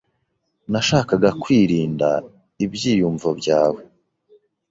[0.71, 2.09] Nashakaga kwirinda
[2.65, 3.81] ibyiyumvo byawe.